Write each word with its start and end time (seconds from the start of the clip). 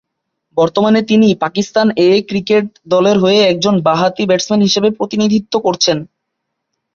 বর্তমানে 0.57 0.99
তিনি 1.03 1.27
"Pakistan 1.35 1.87
A" 1.99 2.21
cricket 2.29 2.65
দলের 2.87 3.17
হয়ে 3.19 3.39
একজন 3.43 3.75
বা-হাতি 3.81 4.23
ব্যাটসম্যান 4.25 4.61
হিসেবে 4.61 4.89
প্রতিনিধিত্ব 4.97 5.53
করছেন। 5.59 5.97